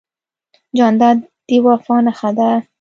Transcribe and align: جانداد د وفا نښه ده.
جانداد 0.77 1.17
د 1.47 1.49
وفا 1.65 1.97
نښه 2.05 2.29
ده. 2.37 2.49